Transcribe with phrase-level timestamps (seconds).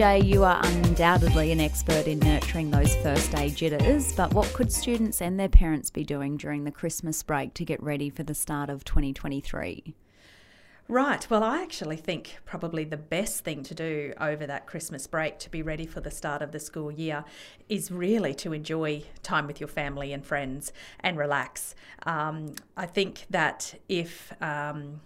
[0.00, 4.72] Jay, you are undoubtedly an expert in nurturing those first day jitters, but what could
[4.72, 8.32] students and their parents be doing during the Christmas break to get ready for the
[8.32, 9.94] start of 2023?
[10.88, 11.28] Right.
[11.28, 15.50] Well, I actually think probably the best thing to do over that Christmas break to
[15.50, 17.22] be ready for the start of the school year
[17.68, 21.74] is really to enjoy time with your family and friends and relax.
[22.04, 25.02] Um, I think that if um,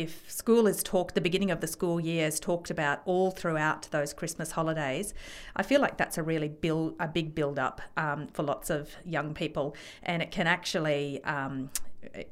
[0.00, 3.88] if school is talked, the beginning of the school year is talked about all throughout
[3.90, 5.12] those Christmas holidays,
[5.56, 8.90] I feel like that's a really build, a big build up um, for lots of
[9.04, 11.70] young people, and it can actually um,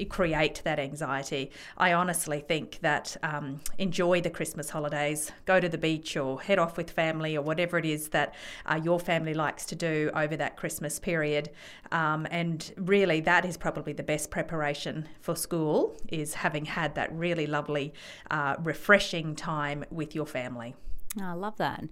[0.09, 1.51] create that anxiety.
[1.77, 6.59] I honestly think that um, enjoy the Christmas holidays, go to the beach or head
[6.59, 8.35] off with family or whatever it is that
[8.65, 11.51] uh, your family likes to do over that Christmas period.
[11.93, 17.13] Um, and really, that is probably the best preparation for school is having had that
[17.13, 17.93] really lovely,
[18.31, 20.75] uh, refreshing time with your family.
[21.21, 21.85] I love that.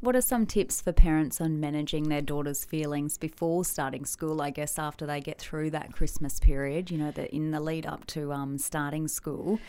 [0.00, 4.42] What are some tips for parents on managing their daughter's feelings before starting school?
[4.42, 7.86] I guess after they get through that Christmas period, you know, that in the lead
[7.86, 9.60] up to um, starting school,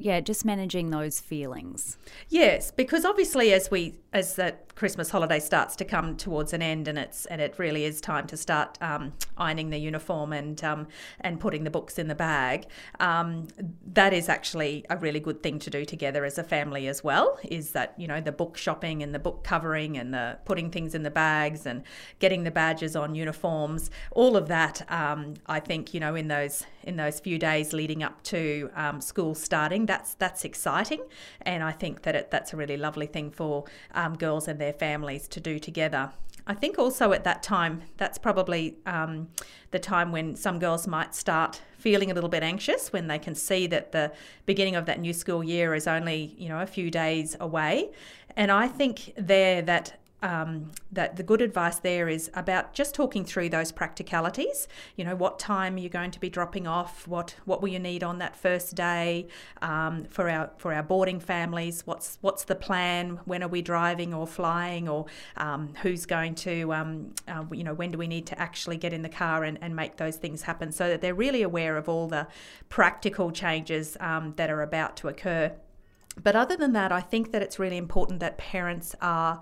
[0.00, 1.98] yeah, just managing those feelings.
[2.28, 6.86] Yes, because obviously as we as that Christmas holiday starts to come towards an end,
[6.86, 10.86] and it's and it really is time to start um, ironing the uniform and um,
[11.20, 12.66] and putting the books in the bag.
[13.00, 13.48] Um,
[13.92, 17.36] that is actually a really good thing to do together as a family as well.
[17.42, 20.94] Is that you know the book shopping and the book covering and the putting things
[20.94, 21.82] in the bags and
[22.20, 24.88] getting the badges on uniforms, all of that.
[24.92, 29.00] Um, I think you know in those in those few days leading up to um,
[29.00, 31.00] school starting that's that's exciting,
[31.42, 33.64] and I think that it, that's a really lovely thing for
[33.94, 36.10] um, girls and their families to do together.
[36.46, 39.28] I think also at that time, that's probably um,
[39.70, 43.34] the time when some girls might start feeling a little bit anxious when they can
[43.34, 44.12] see that the
[44.46, 47.90] beginning of that new school year is only you know a few days away.
[48.36, 53.24] And I think there that um, that the good advice there is about just talking
[53.24, 54.66] through those practicalities.
[54.96, 58.02] You know, what time you're going to be dropping off, what what will you need
[58.02, 59.28] on that first day
[59.62, 61.86] um, for our for our boarding families.
[61.86, 63.20] What's what's the plan?
[63.24, 67.74] When are we driving or flying, or um, who's going to um, uh, you know
[67.74, 70.42] when do we need to actually get in the car and, and make those things
[70.42, 72.26] happen, so that they're really aware of all the
[72.68, 75.52] practical changes um, that are about to occur.
[76.20, 79.40] But other than that, I think that it's really important that parents are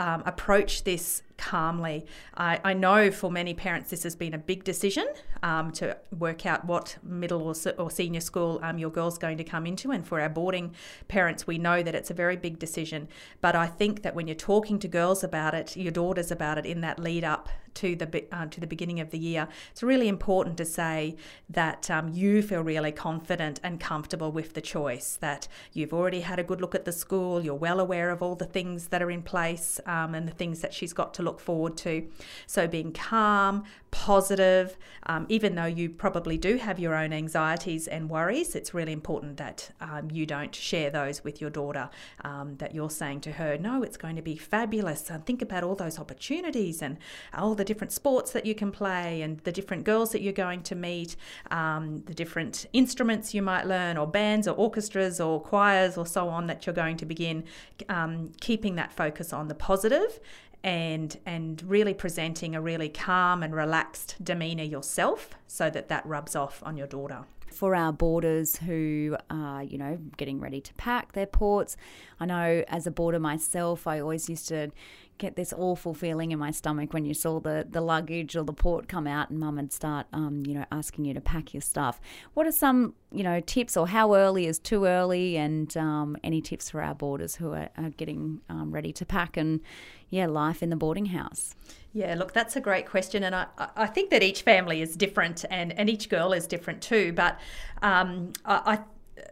[0.00, 2.06] um, approach this calmly.
[2.34, 5.06] I, I, know for many parents this has been a big decision
[5.42, 9.44] um, to work out what middle or, or senior school um, your girl's going to
[9.44, 9.90] come into.
[9.90, 10.74] And for our boarding
[11.08, 13.08] parents, we know that it's a very big decision.
[13.42, 16.64] But I think that when you're talking to girls about it, your daughters about it
[16.64, 17.50] in that lead up
[17.80, 21.16] to the uh, to the beginning of the year, it's really important to say
[21.48, 25.16] that um, you feel really confident and comfortable with the choice.
[25.20, 28.36] That you've already had a good look at the school, you're well aware of all
[28.36, 31.40] the things that are in place um, and the things that she's got to look
[31.40, 32.06] forward to.
[32.46, 34.76] So, being calm, positive,
[35.06, 39.36] um, even though you probably do have your own anxieties and worries, it's really important
[39.38, 41.88] that um, you don't share those with your daughter.
[42.22, 45.10] Um, that you're saying to her, no, it's going to be fabulous.
[45.10, 46.98] And think about all those opportunities and
[47.34, 50.62] all the different sports that you can play and the different girls that you're going
[50.64, 51.14] to meet,
[51.52, 56.28] um, the different instruments you might learn, or bands or orchestras or choirs or so
[56.28, 57.44] on that you're going to begin.
[57.88, 60.18] Um, keeping that focus on the positive
[60.62, 66.34] and and really presenting a really calm and relaxed demeanor yourself so that that rubs
[66.36, 71.12] off on your daughter for our boarders who are, you know, getting ready to pack
[71.12, 71.76] their ports.
[72.18, 74.70] I know as a boarder myself, I always used to
[75.18, 78.54] get this awful feeling in my stomach when you saw the, the luggage or the
[78.54, 81.60] port come out and mum would start, um, you know, asking you to pack your
[81.60, 82.00] stuff.
[82.32, 86.40] What are some, you know, tips or how early is too early and um, any
[86.40, 89.60] tips for our boarders who are, are getting um, ready to pack and,
[90.08, 91.54] yeah, life in the boarding house?
[91.92, 93.24] Yeah, look, that's a great question.
[93.24, 93.46] And I,
[93.76, 97.12] I think that each family is different and, and each girl is different too.
[97.12, 97.40] But
[97.82, 98.78] um, I, I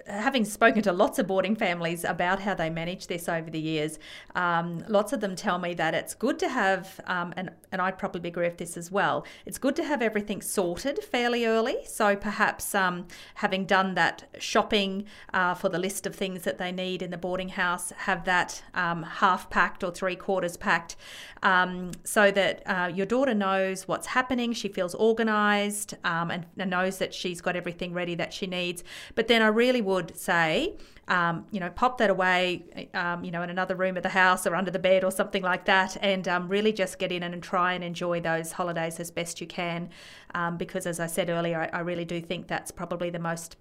[0.07, 3.99] having spoken to lots of boarding families about how they manage this over the years,
[4.35, 7.99] um, lots of them tell me that it's good to have, um, and, and I'd
[7.99, 11.79] probably agree with this as well, it's good to have everything sorted fairly early.
[11.87, 15.05] So perhaps um, having done that shopping
[15.35, 18.63] uh, for the list of things that they need in the boarding house, have that
[18.75, 20.97] um, half packed or three quarters packed
[21.43, 26.71] um, so that uh, your daughter knows what's happening, she feels organised um, and, and
[26.71, 28.83] knows that she's got everything ready that she needs.
[29.15, 30.75] But then I really would would say,
[31.09, 34.47] um, you know, pop that away, um, you know, in another room of the house
[34.47, 37.43] or under the bed or something like that, and um, really just get in and
[37.43, 39.89] try and enjoy those holidays as best you can.
[40.35, 43.57] Um, because, as I said earlier, I, I really do think that's probably the most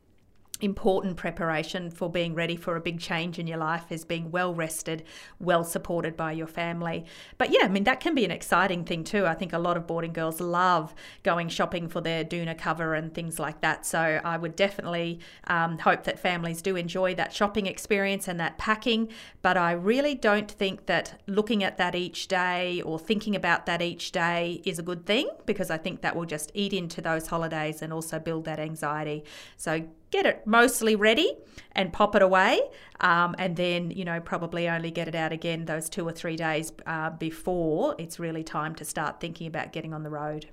[0.62, 4.54] important preparation for being ready for a big change in your life is being well
[4.54, 5.04] rested,
[5.40, 7.06] well supported by your family.
[7.38, 9.26] But yeah, I mean, that can be an exciting thing too.
[9.26, 13.14] I think a lot of boarding girls love going shopping for their doona cover and
[13.14, 13.86] things like that.
[13.86, 18.58] So I would definitely um, hope that families do enjoy that shopping experience and that
[18.58, 19.10] packing.
[19.42, 23.82] But I really don't think that looking at that each day or thinking about that
[23.82, 27.28] each day is a good thing because I think that will just eat into those
[27.28, 29.24] holidays and also build that anxiety.
[29.56, 31.34] So get it mostly ready
[31.74, 32.60] and pop it away
[33.00, 36.36] um, and then you know probably only get it out again those two or three
[36.36, 40.48] days uh, before it's really time to start thinking about getting on the road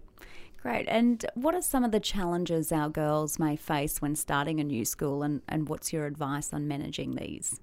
[0.64, 0.88] Great.
[0.88, 4.86] And what are some of the challenges our girls may face when starting a new
[4.86, 7.60] school, and, and what's your advice on managing these?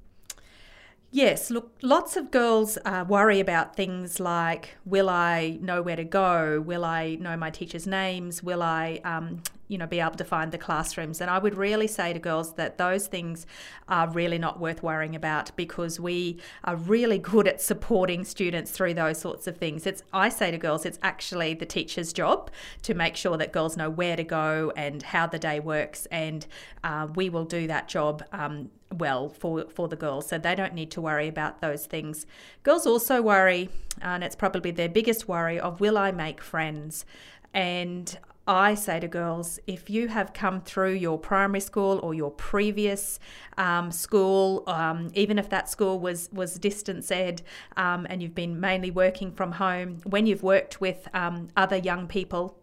[1.13, 6.05] Yes, look, lots of girls uh, worry about things like will I know where to
[6.05, 6.61] go?
[6.61, 8.41] Will I know my teachers' names?
[8.41, 11.19] Will I, um, you know, be able to find the classrooms?
[11.19, 13.45] And I would really say to girls that those things
[13.89, 18.93] are really not worth worrying about because we are really good at supporting students through
[18.93, 19.85] those sorts of things.
[19.85, 22.49] It's I say to girls, it's actually the teacher's job
[22.83, 26.47] to make sure that girls know where to go and how the day works, and
[26.85, 28.23] uh, we will do that job.
[28.31, 32.25] Um, well for, for the girls, so they don't need to worry about those things.
[32.63, 33.69] Girls also worry,
[34.01, 37.05] and it's probably their biggest worry, of will I make friends?
[37.53, 38.17] And
[38.47, 43.19] I say to girls, if you have come through your primary school or your previous
[43.57, 47.43] um, school, um, even if that school was was distance ed,
[47.77, 52.07] um, and you've been mainly working from home, when you've worked with um, other young
[52.07, 52.57] people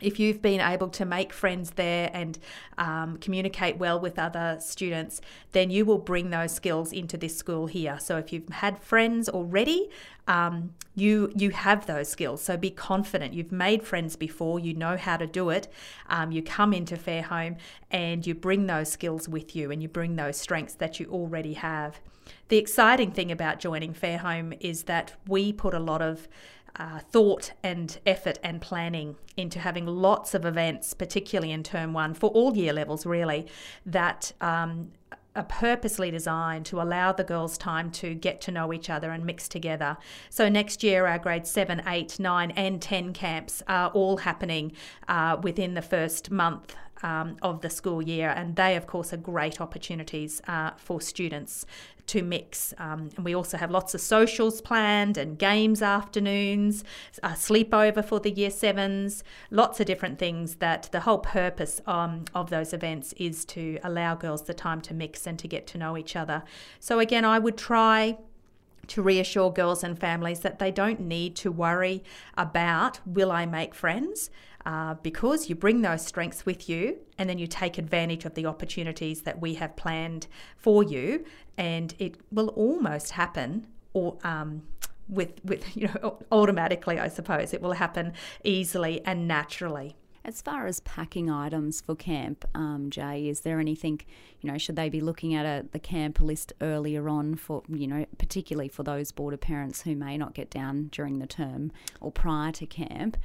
[0.00, 2.38] if you've been able to make friends there and
[2.78, 5.20] um, communicate well with other students,
[5.52, 7.98] then you will bring those skills into this school here.
[8.00, 9.90] So if you've had friends already,
[10.26, 12.42] um, you you have those skills.
[12.42, 13.34] So be confident.
[13.34, 14.60] You've made friends before.
[14.60, 15.68] You know how to do it.
[16.08, 17.56] Um, you come into Fairholme
[17.90, 21.54] and you bring those skills with you, and you bring those strengths that you already
[21.54, 22.00] have.
[22.48, 26.28] The exciting thing about joining Fairholme is that we put a lot of
[26.76, 32.14] uh, thought and effort and planning into having lots of events, particularly in term one,
[32.14, 33.46] for all year levels, really,
[33.86, 34.90] that um,
[35.36, 39.24] are purposely designed to allow the girls time to get to know each other and
[39.24, 39.96] mix together.
[40.28, 44.72] So next year, our grade 7, 8, 9, and 10 camps are all happening
[45.08, 49.18] uh, within the first month um, of the school year, and they, of course, are
[49.18, 51.66] great opportunities uh, for students
[52.10, 52.74] to mix.
[52.78, 56.82] Um, and we also have lots of socials planned and games afternoons,
[57.22, 62.24] a sleepover for the year sevens, lots of different things that the whole purpose um,
[62.34, 65.78] of those events is to allow girls the time to mix and to get to
[65.78, 66.42] know each other.
[66.80, 68.18] So, again, I would try
[68.88, 72.02] to reassure girls and families that they don't need to worry
[72.36, 74.30] about will I make friends
[74.66, 78.46] uh, because you bring those strengths with you and then you take advantage of the
[78.46, 80.26] opportunities that we have planned
[80.56, 81.24] for you
[81.56, 84.62] and it will almost happen or um,
[85.08, 88.12] with with you know automatically I suppose it will happen
[88.44, 89.96] easily and naturally.
[90.22, 94.02] As far as packing items for camp, um, Jay, is there anything,
[94.42, 97.86] you know, should they be looking at a, the camp list earlier on for, you
[97.86, 101.72] know, particularly for those boarder parents who may not get down during the term
[102.02, 103.16] or prior to camp?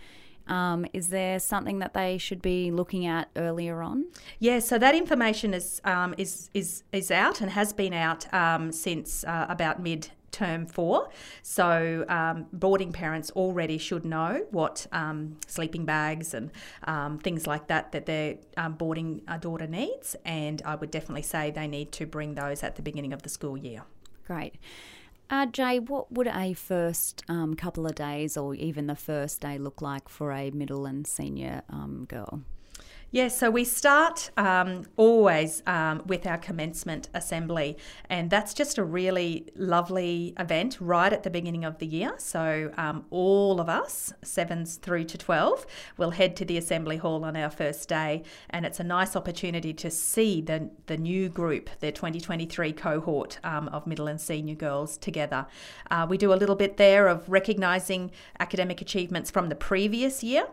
[0.47, 4.05] Um, is there something that they should be looking at earlier on?
[4.39, 8.71] Yeah, so that information is um, is is is out and has been out um,
[8.71, 11.09] since uh, about mid term four.
[11.41, 16.51] So um, boarding parents already should know what um, sleeping bags and
[16.83, 21.23] um, things like that that their um, boarding uh, daughter needs, and I would definitely
[21.23, 23.83] say they need to bring those at the beginning of the school year.
[24.27, 24.55] Great.
[25.29, 29.57] Uh, Jay, what would a first um, couple of days or even the first day
[29.57, 32.41] look like for a middle and senior um, girl?
[33.15, 37.77] Yes, yeah, so we start um, always um, with our commencement assembly,
[38.09, 42.15] and that's just a really lovely event right at the beginning of the year.
[42.17, 47.23] So, um, all of us, sevens through to 12, will head to the assembly hall
[47.23, 51.69] on our first day, and it's a nice opportunity to see the, the new group,
[51.79, 55.45] the 2023 cohort um, of middle and senior girls together.
[55.89, 60.47] Uh, we do a little bit there of recognising academic achievements from the previous year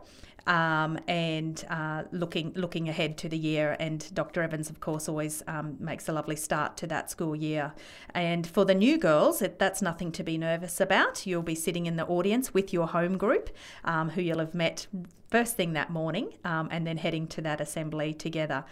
[0.46, 3.76] um, and uh, looking looking ahead to the year.
[3.78, 4.42] And Dr.
[4.42, 7.72] Evans, of course, always um, makes a lovely start to that school year.
[8.14, 11.26] And for the new girls, it, that's nothing to be nervous about.
[11.26, 13.50] You'll be sitting in the audience with your home group,
[13.84, 14.86] um, who you'll have met
[15.30, 18.64] first thing that morning, um, and then heading to that assembly together.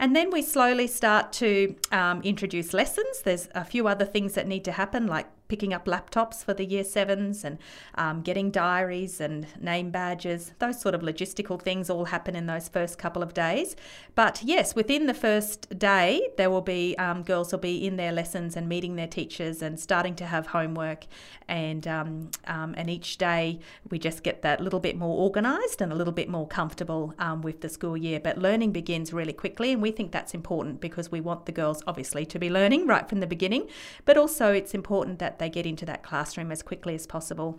[0.00, 3.22] And then we slowly start to um, introduce lessons.
[3.22, 6.64] There's a few other things that need to happen, like picking up laptops for the
[6.64, 7.58] year sevens and
[7.94, 10.52] um, getting diaries and name badges.
[10.58, 13.74] Those sort of logistical things all happen in those first couple of days.
[14.14, 18.12] But yes, within the first day, there will be um, girls will be in their
[18.12, 21.06] lessons and meeting their teachers and starting to have homework.
[21.48, 23.58] And um, um and each day
[23.90, 27.40] we just get that little bit more organised and a little bit more comfortable um,
[27.40, 28.20] with the school year.
[28.20, 31.82] But learning begins really quickly, and we think that's important because we want the girls
[31.86, 33.68] obviously to be learning right from the beginning,
[34.04, 37.58] but also it's important that they get into that classroom as quickly as possible.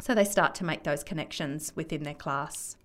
[0.00, 2.76] So they start to make those connections within their class.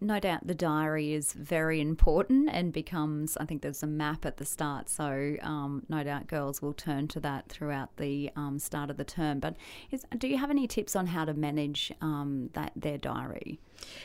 [0.00, 4.36] No doubt the diary is very important and becomes, I think there's a map at
[4.36, 8.90] the start, so um, no doubt girls will turn to that throughout the um, start
[8.90, 9.40] of the term.
[9.40, 9.56] But
[9.90, 13.58] is, do you have any tips on how to manage um, that their diary?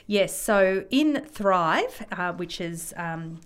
[0.08, 3.42] Yes, so in Thrive, uh, which is um,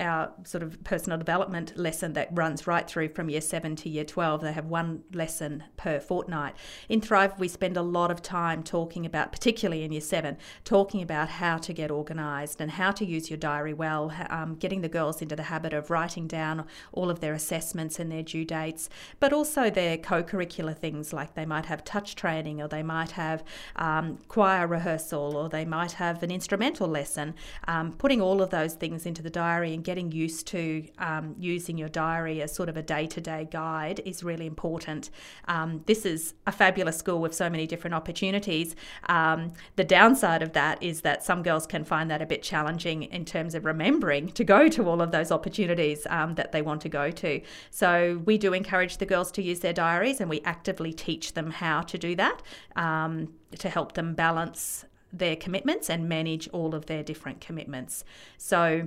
[0.00, 4.04] our sort of personal development lesson that runs right through from year 7 to year
[4.04, 4.40] 12.
[4.40, 6.54] They have one lesson per fortnight.
[6.88, 11.02] In Thrive, we spend a lot of time talking about, particularly in year 7, talking
[11.02, 14.88] about how to get organised and how to use your diary well, um, getting the
[14.88, 18.88] girls into the habit of writing down all of their assessments and their due dates,
[19.18, 23.12] but also their co curricular things like they might have touch training or they might
[23.12, 23.44] have
[23.76, 27.34] um, choir rehearsal or they might have an instrumental lesson.
[27.68, 31.76] Um, putting all of those things into the diary and getting used to um, using
[31.76, 35.10] your diary as sort of a day to day guide is really important.
[35.48, 38.76] Um, this is a fabulous school with so many different opportunities.
[39.08, 43.02] Um, the downside of that is that some girls can find that a bit challenging
[43.02, 46.80] in terms of remembering to go to all of those opportunities um, that they want
[46.82, 47.40] to go to.
[47.70, 51.50] So we do encourage the girls to use their diaries and we actively teach them
[51.50, 52.42] how to do that
[52.76, 58.04] um, to help them balance their commitments and manage all of their different commitments.
[58.36, 58.86] So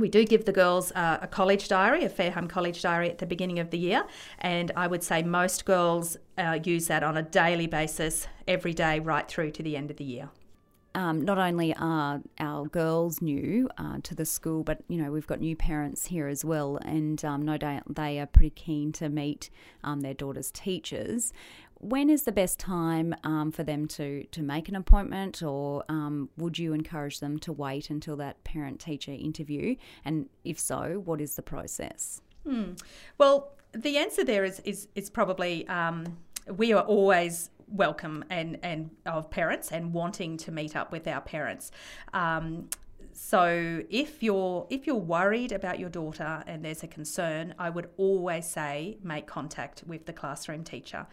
[0.00, 3.26] we do give the girls uh, a college diary, a Fairholme College diary at the
[3.26, 4.04] beginning of the year,
[4.38, 8.98] and I would say most girls uh, use that on a daily basis, every day,
[8.98, 10.30] right through to the end of the year.
[10.92, 15.26] Um, not only are our girls new uh, to the school, but you know we've
[15.26, 19.08] got new parents here as well, and um, no doubt they are pretty keen to
[19.08, 19.50] meet
[19.84, 21.32] um, their daughter's teachers
[21.80, 26.28] when is the best time um, for them to, to make an appointment, or um,
[26.36, 29.76] would you encourage them to wait until that parent teacher interview?
[30.04, 32.20] And if so, what is the process?
[32.46, 32.72] Hmm.
[33.16, 36.18] Well, the answer there is is, is probably um,
[36.56, 41.20] we are always welcome and and of parents and wanting to meet up with our
[41.20, 41.70] parents.
[42.12, 42.68] Um,
[43.12, 47.88] so if you're if you're worried about your daughter and there's a concern, I would
[47.96, 51.06] always say make contact with the classroom teacher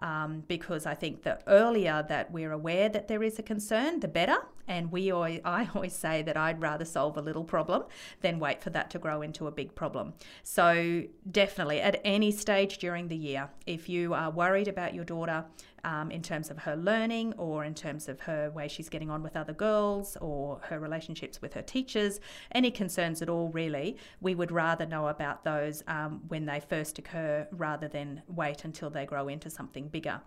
[0.00, 4.08] um, because I think the earlier that we're aware that there is a concern, the
[4.08, 4.36] better.
[4.66, 7.84] And we always, I always say that I'd rather solve a little problem
[8.20, 10.14] than wait for that to grow into a big problem.
[10.42, 15.44] So definitely, at any stage during the year, if you are worried about your daughter,
[15.84, 19.22] um, in terms of her learning or in terms of her way she's getting on
[19.22, 22.20] with other girls or her relationships with her teachers,
[22.52, 26.98] any concerns at all, really, we would rather know about those um, when they first
[26.98, 30.20] occur rather than wait until they grow into something bigger.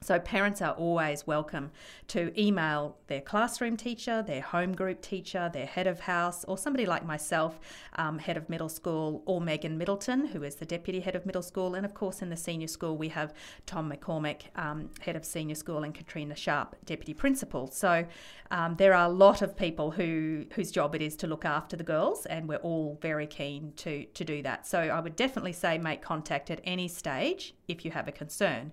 [0.00, 1.72] So, parents are always welcome
[2.08, 6.86] to email their classroom teacher, their home group teacher, their head of house, or somebody
[6.86, 7.58] like myself,
[7.96, 11.42] um, head of middle school, or Megan Middleton, who is the deputy head of middle
[11.42, 11.74] school.
[11.74, 13.34] And of course, in the senior school, we have
[13.66, 17.66] Tom McCormick, um, head of senior school, and Katrina Sharp, deputy principal.
[17.66, 18.06] So,
[18.52, 21.76] um, there are a lot of people who whose job it is to look after
[21.76, 24.64] the girls, and we're all very keen to, to do that.
[24.64, 28.72] So, I would definitely say make contact at any stage if you have a concern.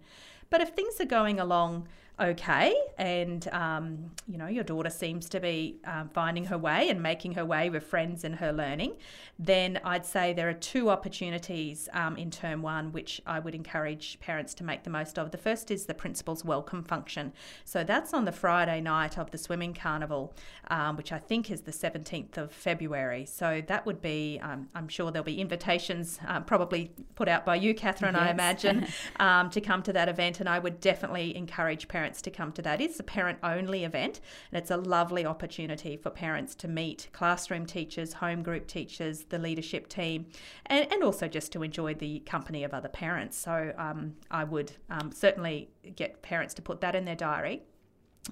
[0.49, 1.87] But if things are going along
[2.19, 2.75] okay.
[2.97, 7.33] And um, you know your daughter seems to be um, finding her way and making
[7.33, 8.93] her way with friends and her learning
[9.37, 14.19] then i'd say there are two opportunities um, in term one which i would encourage
[14.19, 15.31] parents to make the most of.
[15.31, 17.33] The first is the principal's welcome function.
[17.63, 20.33] So that's on the friday night of the swimming carnival
[20.69, 23.25] um, which i think is the 17th of february.
[23.25, 27.55] So that would be um, i'm sure there'll be invitations uh, probably put out by
[27.55, 28.23] you catherine yes.
[28.23, 28.87] i imagine
[29.51, 30.39] to come to that event.
[30.39, 32.79] And i would definitely encourage parents parents to come to that.
[32.81, 34.21] It's a parent only event
[34.51, 39.39] and it's a lovely opportunity for parents to meet classroom teachers, home group teachers, the
[39.39, 40.27] leadership team,
[40.67, 43.35] and, and also just to enjoy the company of other parents.
[43.35, 47.63] So um, I would um, certainly get parents to put that in their diary.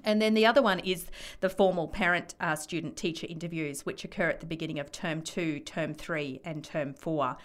[0.04, 1.06] And then the other one is
[1.40, 5.58] the formal parent uh, student teacher interviews, which occur at the beginning of term two,
[5.58, 7.38] term three, and term four.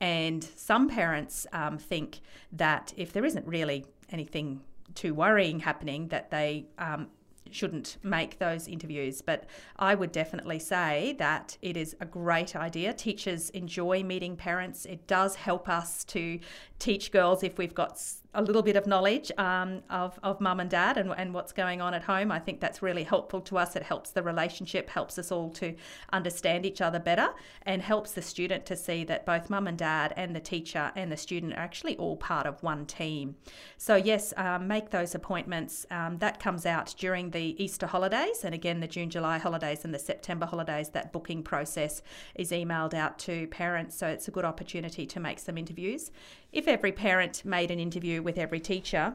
[0.00, 2.18] And some parents um, think
[2.50, 4.62] that if there isn't really anything
[4.94, 7.08] too worrying happening that they um,
[7.50, 9.22] shouldn't make those interviews.
[9.22, 9.44] But
[9.76, 12.92] I would definitely say that it is a great idea.
[12.92, 14.84] Teachers enjoy meeting parents.
[14.84, 16.38] It does help us to
[16.78, 18.00] teach girls if we've got
[18.34, 21.80] a little bit of knowledge um, of, of mum and dad and, and what's going
[21.80, 22.30] on at home.
[22.30, 23.74] I think that's really helpful to us.
[23.74, 25.74] It helps the relationship, helps us all to
[26.12, 27.30] understand each other better,
[27.62, 31.10] and helps the student to see that both mum and dad and the teacher and
[31.10, 33.34] the student are actually all part of one team.
[33.76, 35.86] So, yes, um, make those appointments.
[35.90, 39.92] Um, that comes out during the Easter holidays, and again, the June, July holidays and
[39.92, 40.90] the September holidays.
[40.90, 42.02] That booking process
[42.34, 46.10] is emailed out to parents, so it's a good opportunity to make some interviews.
[46.52, 49.14] If every parent made an interview with every teacher,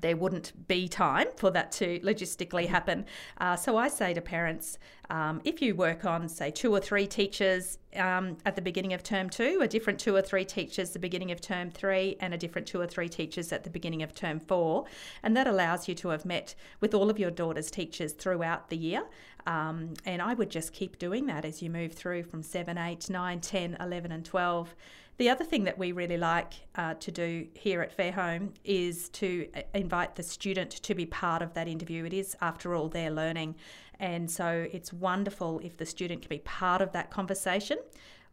[0.00, 3.04] there wouldn't be time for that to logistically happen.
[3.38, 4.78] Uh, so I say to parents,
[5.10, 9.02] um, if you work on, say, two or three teachers um, at the beginning of
[9.02, 12.32] term two, a different two or three teachers at the beginning of term three, and
[12.32, 14.84] a different two or three teachers at the beginning of term four,
[15.24, 18.76] and that allows you to have met with all of your daughter's teachers throughout the
[18.76, 19.02] year.
[19.46, 23.10] Um, and I would just keep doing that as you move through from 7, 8,
[23.10, 24.76] 9, 10, 11, and 12.
[25.20, 29.46] The other thing that we really like uh, to do here at Fairholme is to
[29.54, 32.06] uh, invite the student to be part of that interview.
[32.06, 33.56] It is, after all, their learning.
[33.98, 37.76] And so it's wonderful if the student can be part of that conversation.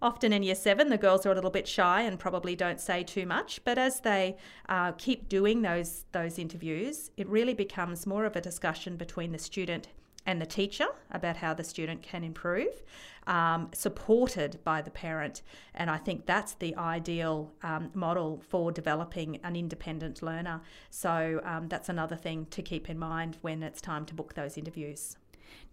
[0.02, 3.04] Often in year seven, the girls are a little bit shy and probably don't say
[3.04, 3.62] too much.
[3.66, 4.38] But as they
[4.70, 9.40] uh, keep doing those those interviews, it really becomes more of a discussion between the
[9.40, 9.90] student
[10.28, 12.84] and the teacher about how the student can improve,
[13.26, 15.42] um, supported by the parent.
[15.74, 20.62] And I think that's the ideal um, model for developing an independent learner.
[20.92, 24.58] So um, that's another thing to keep in mind when it's time to book those
[24.58, 25.18] interviews.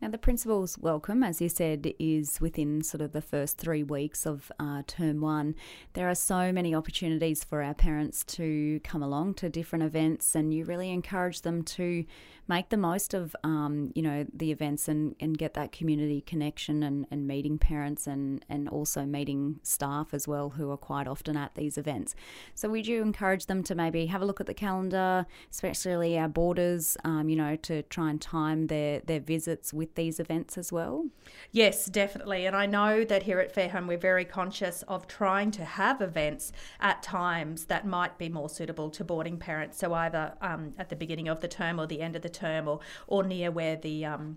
[0.00, 4.26] Now, the principal's welcome, as you said, is within sort of the first three weeks
[4.26, 5.54] of uh, term one.
[5.94, 10.52] There are so many opportunities for our parents to come along to different events, and
[10.52, 12.04] you really encourage them to
[12.46, 16.82] make the most of um, you know the events and, and get that community connection
[16.82, 21.36] and, and meeting parents and, and also meeting staff as well who are quite often
[21.36, 22.14] at these events.
[22.54, 26.28] So would you encourage them to maybe have a look at the calendar, especially our
[26.28, 30.72] boarders, um, you know, to try and time their, their visits with these events as
[30.72, 31.06] well?
[31.52, 32.46] Yes, definitely.
[32.46, 36.52] And I know that here at Fairholme we're very conscious of trying to have events
[36.80, 39.78] at times that might be more suitable to boarding parents.
[39.78, 42.68] So either um, at the beginning of the term or the end of the term
[42.68, 44.36] or, or near where the um,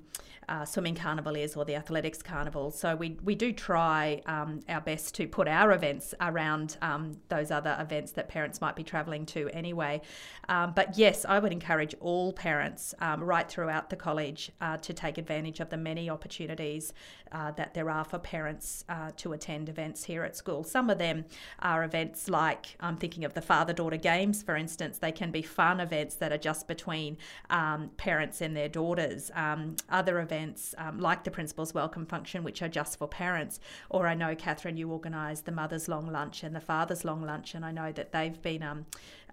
[0.50, 2.72] uh, swimming carnival is or the athletics carnival.
[2.72, 7.52] So we, we do try um, our best to put our events around um, those
[7.52, 10.02] other events that parents might be travelling to anyway.
[10.48, 14.94] Um, but yes, I would encourage all parents um, right throughout the college uh, to
[14.94, 16.94] take advantage of the many opportunities
[17.32, 20.64] uh, that there are for parents uh, to attend events here at school.
[20.64, 21.26] Some of them
[21.60, 24.98] are events like I'm thinking of the father daughter games, for instance.
[24.98, 27.18] They can be fun events that are just between
[27.50, 29.32] um, parents and their daughters.
[29.36, 33.60] Um, other events um, like the Principal's Welcome Function, which are just for parents.
[33.90, 37.56] Or I know, Catherine, you organise the Mother's Long Lunch and the Father's Long Lunch,
[37.56, 38.86] and I know that they've been um,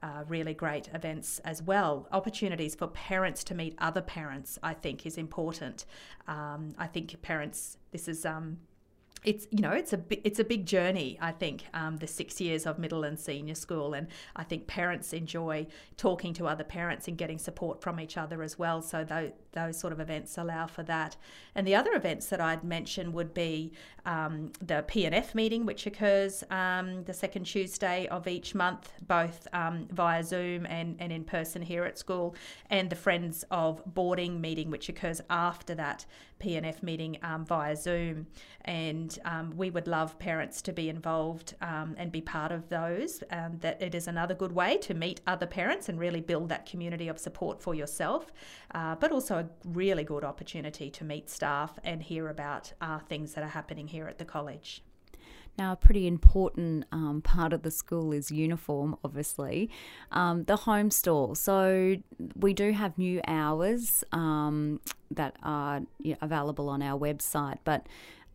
[0.05, 2.07] uh, really great events as well.
[2.13, 5.87] Opportunities for parents to meet other parents, I think, is important.
[6.29, 8.27] Um, I think parents, this is.
[8.27, 8.59] Um,
[9.25, 12.67] it's you know it's a it's a big journey I think um, the six years
[12.67, 13.95] of middle and senior school.
[13.95, 18.43] And I think parents enjoy talking to other parents and getting support from each other
[18.43, 18.83] as well.
[18.83, 21.17] So those, those sort of events allow for that.
[21.55, 23.73] And the other events that I'd mention would be
[24.07, 29.89] um, the PNF meeting which occurs um, the second Tuesday of each month both um,
[29.91, 32.35] via Zoom and, and in person here at school.
[32.71, 36.05] And the Friends of Boarding meeting which occurs after that
[36.41, 38.27] PNF meeting um, via Zoom.
[38.67, 43.23] And um, we would love parents to be involved um, and be part of those.
[43.31, 46.67] Um, that it is another good way to meet other parents and really build that
[46.67, 48.33] community of support for yourself,
[48.75, 53.35] uh, but also a really good opportunity to meet staff and hear about uh, things
[53.35, 54.83] that are happening here at the college.
[55.57, 59.71] Now, a pretty important um, part of the school is uniform, obviously.
[60.11, 61.37] Um, the home store.
[61.37, 61.97] So,
[62.35, 64.81] we do have new hours um,
[65.13, 67.87] that are you know, available on our website, but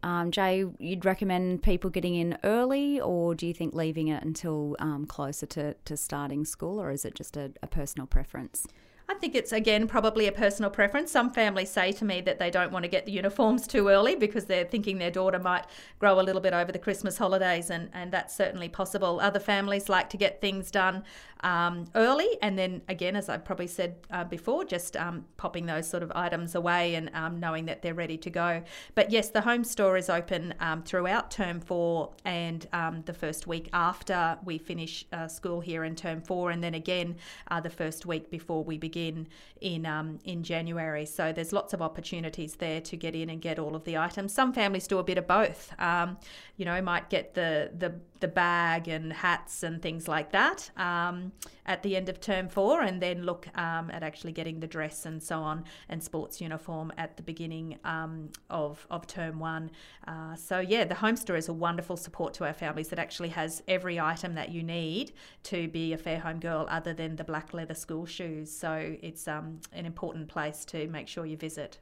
[0.01, 4.75] um, Jay, you'd recommend people getting in early, or do you think leaving it until
[4.79, 8.65] um, closer to, to starting school, or is it just a, a personal preference?
[9.09, 11.11] I think it's again probably a personal preference.
[11.11, 14.13] Some families say to me that they don't want to get the uniforms too early
[14.13, 15.65] because they're thinking their daughter might
[15.97, 19.19] grow a little bit over the Christmas holidays, and, and that's certainly possible.
[19.19, 21.03] Other families like to get things done
[21.41, 25.89] um, early, and then again, as I probably said uh, before, just um, popping those
[25.89, 28.61] sort of items away and um, knowing that they're ready to go.
[28.93, 33.47] But yes, the home store is open um, throughout term four and um, the first
[33.47, 37.15] week after we finish uh, school here in term four, and then again
[37.49, 39.27] uh, the first week before we begin begin
[39.61, 41.05] in um, in January.
[41.05, 44.33] So there's lots of opportunities there to get in and get all of the items.
[44.33, 45.73] Some families do a bit of both.
[45.79, 46.17] Um,
[46.57, 51.31] you know, might get the the the bag and hats and things like that um,
[51.65, 55.05] at the end of term four, and then look um, at actually getting the dress
[55.05, 59.71] and so on and sports uniform at the beginning um, of of term one.
[60.07, 63.29] Uh, so yeah, the home store is a wonderful support to our families that actually
[63.29, 65.11] has every item that you need
[65.43, 68.49] to be a Fairholme girl, other than the black leather school shoes.
[68.51, 71.79] So it's um, an important place to make sure you visit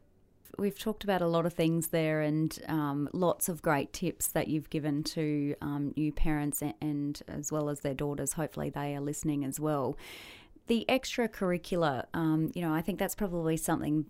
[0.57, 4.47] we've talked about a lot of things there and um, lots of great tips that
[4.47, 8.33] you've given to um, new parents and, and, as well as their daughters.
[8.33, 9.97] Hopefully, they are listening as well.
[10.67, 14.05] The extracurricular, um, you know, I think that's probably something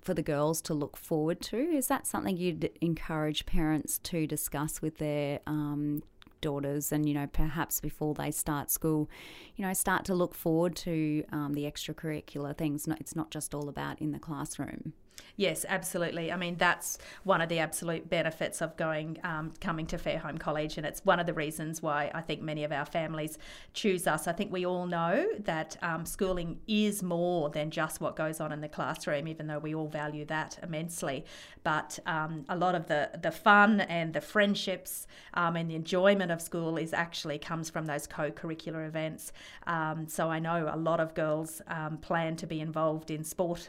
[0.00, 1.56] for the girls to look forward to.
[1.56, 6.02] Is that something you'd encourage parents to discuss with their um,
[6.44, 9.08] daughters and you know perhaps before they start school
[9.56, 12.86] you know start to look forward to um, the extracurricular things.
[13.00, 14.92] It's not just all about in the classroom
[15.36, 16.30] Yes, absolutely.
[16.30, 20.76] I mean, that's one of the absolute benefits of going um, coming to Fairholme College,
[20.76, 23.36] and it's one of the reasons why I think many of our families
[23.72, 24.28] choose us.
[24.28, 28.52] I think we all know that um, schooling is more than just what goes on
[28.52, 31.24] in the classroom, even though we all value that immensely.
[31.64, 36.30] But um, a lot of the the fun and the friendships um, and the enjoyment
[36.30, 39.32] of school is actually comes from those co-curricular events.
[39.66, 43.68] Um, so I know a lot of girls um, plan to be involved in sport,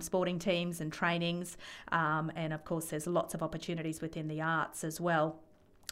[0.00, 1.56] sporting teams and trainings.
[1.92, 5.40] Um, and of course, there's lots of opportunities within the arts as well.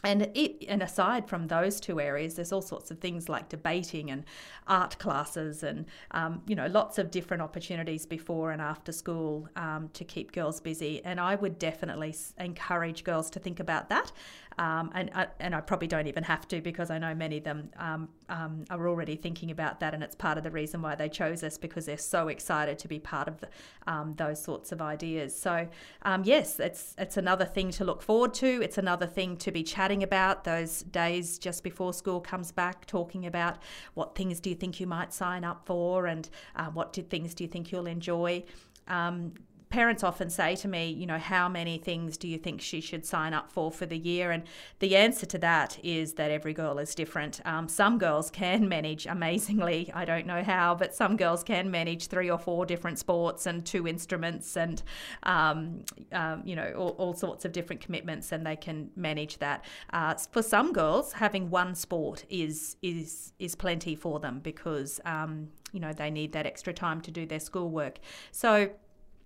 [0.03, 4.11] And it, and aside from those two areas, there's all sorts of things like debating
[4.11, 4.23] and
[4.67, 9.89] art classes, and um, you know, lots of different opportunities before and after school um,
[9.93, 11.03] to keep girls busy.
[11.03, 14.11] And I would definitely encourage girls to think about that.
[14.57, 17.43] Um, and uh, and I probably don't even have to because I know many of
[17.43, 20.95] them um, um, are already thinking about that, and it's part of the reason why
[20.95, 23.49] they chose us because they're so excited to be part of the,
[23.87, 25.37] um, those sorts of ideas.
[25.37, 25.67] So
[26.03, 28.61] um, yes, it's it's another thing to look forward to.
[28.63, 33.25] It's another thing to be chatting about those days just before school comes back, talking
[33.25, 33.57] about
[33.93, 37.33] what things do you think you might sign up for, and uh, what do, things
[37.33, 38.43] do you think you'll enjoy.
[38.87, 39.33] Um,
[39.69, 43.05] parents often say to me, you know, how many things do you think she should
[43.05, 44.31] sign up for for the year?
[44.31, 44.43] And
[44.79, 47.41] the answer to that is that every girl is different.
[47.45, 52.07] Um, some girls can manage amazingly, I don't know how, but some girls can manage
[52.07, 54.81] three or four different sports and two instruments and,
[55.23, 59.63] um, um, you know, all, all, sorts of different commitments, and they can manage that.
[59.93, 65.47] Uh, for some girls, having one sport is is is plenty for them because um,
[65.71, 67.99] you know they need that extra time to do their schoolwork.
[68.31, 68.69] So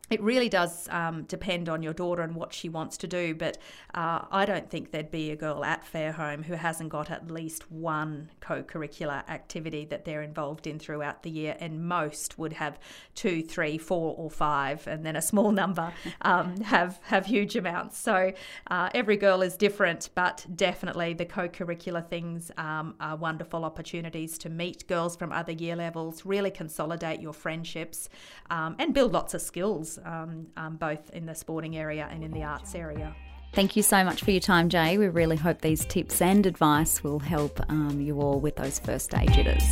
[0.10, 3.58] it really does um, depend on your daughter and what she wants to do, but
[3.94, 7.72] uh, I don't think there'd be a girl at Fairholme who hasn't got at least
[7.72, 12.80] one co curricular activity that they're involved in throughout the year, and most would have
[13.14, 17.98] two, three, four, or five, and then a small number um, have, have huge amounts.
[17.98, 18.34] So
[18.68, 24.38] uh, every girl is different, but definitely the co curricular things um, are wonderful opportunities
[24.40, 28.10] to meet girls from other year levels, really consolidate your friendships,
[28.50, 32.32] um, and build lots of skills um, um, both in the sporting area and in
[32.32, 33.16] the arts area.
[33.54, 34.98] Thank you so much for your time, Jay.
[34.98, 39.10] We really hope these tips and advice will help um, you all with those first
[39.10, 39.64] day jitters.